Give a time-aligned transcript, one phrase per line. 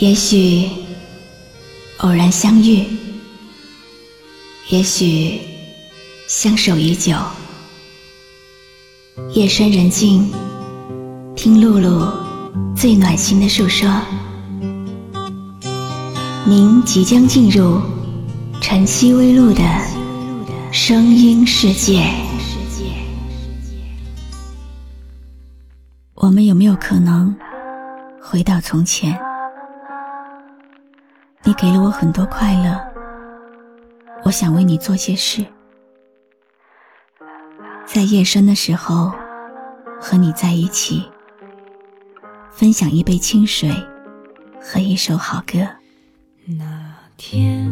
[0.00, 0.66] 也许
[1.98, 2.86] 偶然相遇，
[4.70, 5.38] 也许
[6.26, 7.14] 相守已久。
[9.34, 10.32] 夜深人静，
[11.36, 12.10] 听露露
[12.74, 13.90] 最暖心的诉说。
[16.46, 17.78] 您即将进入
[18.58, 19.62] 晨曦微露的
[20.72, 22.10] 声音世界。
[26.14, 27.36] 我们有没有可能
[28.18, 29.14] 回到从前？
[31.60, 32.80] 给了我很多快乐，
[34.24, 35.44] 我想为你做些事。
[37.84, 39.12] 在夜深的时候，
[40.00, 41.06] 和你在一起，
[42.50, 43.70] 分享一杯清水
[44.58, 45.58] 和一首好歌。
[46.46, 47.70] 那天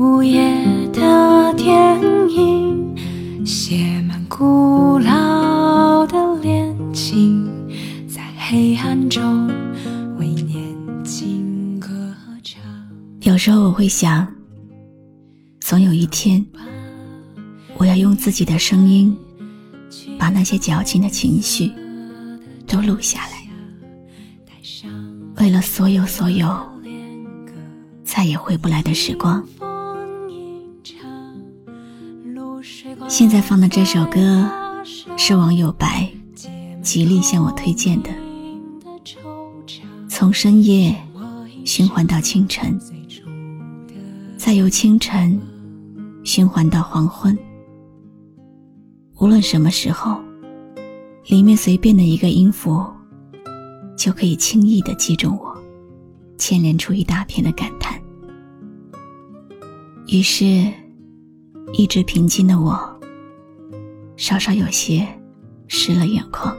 [0.00, 0.40] 午夜
[0.94, 2.96] 的电影
[3.44, 7.46] 写满古老的恋情，
[8.08, 9.46] 在黑暗中
[10.18, 11.86] 为年轻歌
[12.42, 12.62] 唱。
[13.20, 14.26] 有时候我会想，
[15.60, 16.42] 总有一天，
[17.76, 19.14] 我要用自己的声音，
[20.18, 21.70] 把那些矫情的情绪
[22.66, 23.46] 都录下来。
[25.36, 26.58] 为了所有所有
[28.02, 29.46] 再也回不来的时光。
[33.08, 34.50] 现在放的这首歌
[35.16, 36.10] 是网友白
[36.82, 38.10] 极力向我推荐的，
[40.08, 40.94] 从深夜
[41.64, 42.78] 循环到清晨，
[44.36, 45.40] 再由清晨
[46.24, 47.36] 循环到黄昏。
[49.18, 50.20] 无论什么时候，
[51.26, 52.84] 里面随便的一个音符，
[53.96, 55.56] 就可以轻易的击中我，
[56.36, 58.00] 牵连出一大片的感叹。
[60.06, 60.70] 于是，
[61.72, 62.78] 一直平静的我，
[64.16, 65.06] 稍稍有些
[65.68, 66.54] 湿了眼眶。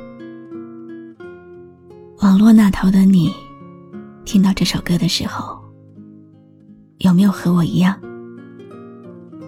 [2.22, 3.32] 网络那头的你，
[4.26, 5.60] 听到这首歌的时候，
[7.00, 8.00] 有没有和我一样，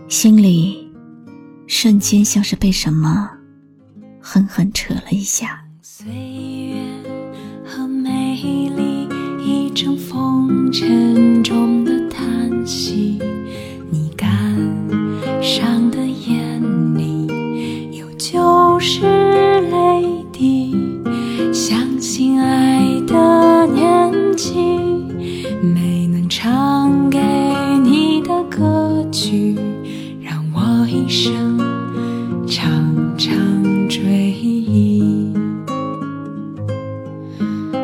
[0.09, 0.91] 心里
[1.65, 3.29] 瞬间像是被什么
[4.19, 5.63] 狠狠扯了一下？
[5.81, 6.75] 岁月
[7.65, 8.35] 和美
[8.75, 9.07] 丽
[9.39, 11.72] 已成风尘中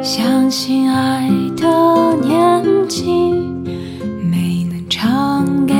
[0.02, 3.12] 相信爱的年纪，
[4.24, 5.74] 没能唱给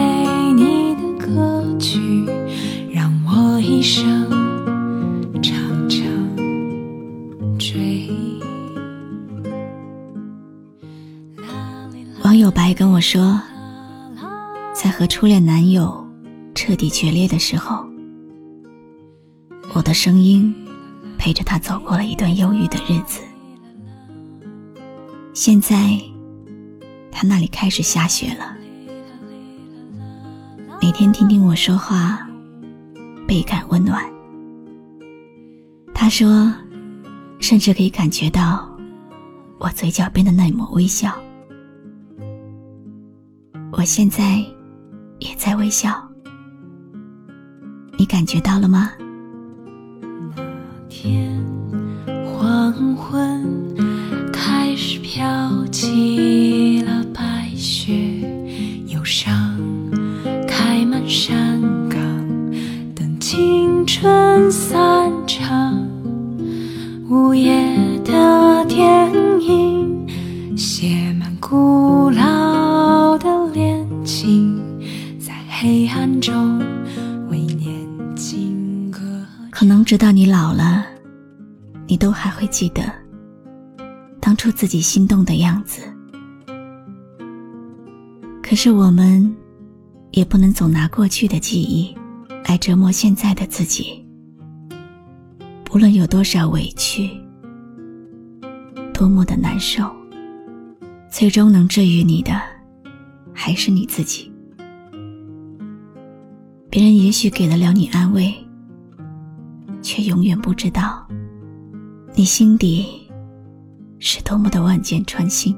[0.56, 2.26] 你的歌曲，
[2.92, 4.30] 让我一生
[5.42, 6.02] 常常
[7.58, 8.10] 追。
[12.24, 13.42] 网友白跟我说，
[14.74, 16.06] 在和初恋男友
[16.54, 17.86] 彻底决裂的时候，
[19.74, 20.54] 我的声音
[21.18, 23.22] 陪着他走过了一段忧郁的日子。
[25.42, 25.98] 现在，
[27.10, 28.58] 他那里开始下雪了，
[30.82, 32.28] 每天听听我说话，
[33.26, 34.04] 倍感温暖。
[35.94, 36.54] 他说，
[37.40, 38.70] 甚至可以感觉到
[39.60, 41.18] 我嘴角边的那抹微笑。
[43.72, 44.46] 我现在
[45.20, 46.06] 也在微笑，
[47.98, 48.92] 你感觉到了吗？
[50.36, 50.44] 那
[50.90, 51.42] 天
[52.26, 53.59] 黄昏，
[74.20, 74.60] 心，
[75.18, 76.60] 在黑暗中
[77.30, 77.88] 为年
[78.18, 78.92] 轻
[79.50, 80.86] 可能直到你老了，
[81.88, 82.84] 你都还会记得
[84.20, 85.84] 当初自己心动的样子。
[88.44, 89.34] 可是我们
[90.12, 91.96] 也不能总拿过去的记忆
[92.44, 94.06] 来折磨现在的自己。
[95.64, 97.10] 不论有多少委屈，
[98.94, 99.90] 多么的难受，
[101.10, 102.34] 最终能治愈你的，
[103.42, 104.30] 还是你自己。
[106.70, 108.36] 别人也许给得了你安慰，
[109.82, 111.08] 却永远不知道，
[112.16, 113.10] 你心底
[113.98, 115.56] 是多么的万箭穿心。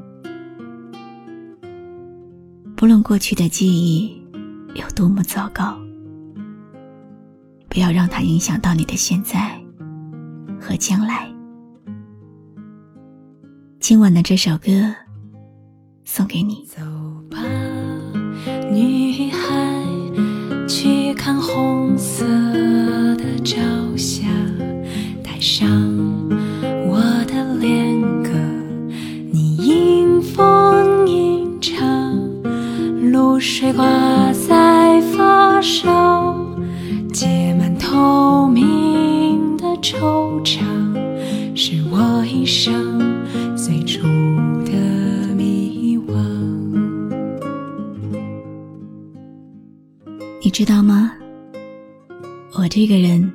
[2.75, 4.15] 不论过去的记忆
[4.75, 5.75] 有多么糟糕，
[7.67, 9.59] 不要让它影响到你的现在
[10.59, 11.27] 和将来。
[13.79, 14.69] 今晚的这首歌
[16.05, 16.63] 送给你。
[39.81, 40.61] 惆怅，
[41.55, 42.99] 是我一生
[43.57, 44.03] 最初
[44.63, 44.71] 的
[45.35, 46.13] 迷惘。
[50.43, 51.13] 你知道吗？
[52.53, 53.31] 我这个人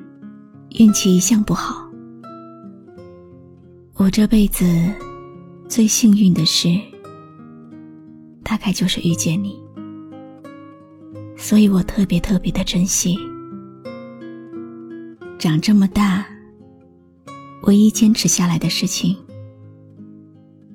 [0.78, 1.84] 运气一向不好。
[3.94, 4.64] 我这辈子
[5.68, 6.68] 最幸运的事，
[8.44, 9.60] 大概就是遇见你，
[11.36, 13.18] 所以我特别特别的珍惜。
[15.38, 16.26] 长这么大，
[17.66, 19.16] 唯一坚持下来的事情，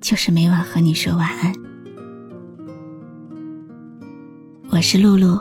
[0.02, 1.54] 就是每晚和你说晚安。
[4.70, 5.40] 我是露露。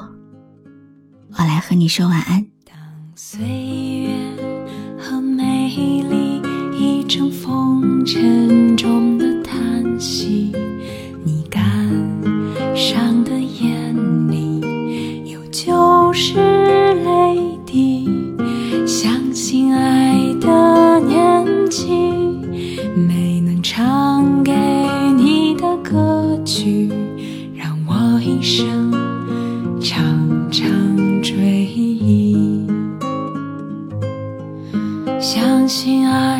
[1.33, 2.47] 我来和你说晚安。
[2.65, 2.77] 当
[3.17, 4.11] 岁月
[4.97, 5.69] 和美
[6.09, 6.41] 丽
[6.73, 9.19] 已成风尘中
[25.91, 26.89] 歌曲，
[27.57, 28.93] 让我一生
[29.81, 30.63] 常常
[31.21, 31.35] 追
[31.65, 32.65] 忆。
[35.19, 36.40] 相信爱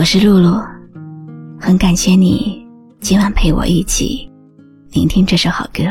[0.00, 0.58] 我是露露，
[1.60, 2.66] 很感谢你
[3.00, 4.26] 今晚陪我一起
[4.92, 5.82] 聆听这首好歌。